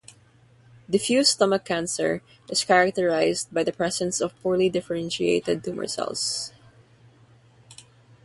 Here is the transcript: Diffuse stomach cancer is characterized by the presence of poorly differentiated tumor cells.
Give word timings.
Diffuse 0.89 1.29
stomach 1.29 1.63
cancer 1.63 2.23
is 2.49 2.63
characterized 2.63 3.53
by 3.53 3.63
the 3.63 3.71
presence 3.71 4.19
of 4.19 4.33
poorly 4.41 4.67
differentiated 4.67 5.63
tumor 5.63 5.85
cells. 5.85 6.51